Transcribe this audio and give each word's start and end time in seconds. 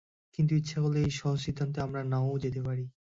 কিন্তু 0.39 0.53
ইচ্ছা 0.55 0.77
করলে 0.83 0.99
এই 1.01 1.13
সহজ 1.19 1.39
সিদ্ধান্তে 1.45 1.79
আমরা 1.81 2.01
না-ও 2.05 2.33
যেতে 2.43 2.61
পারি। 2.67 2.85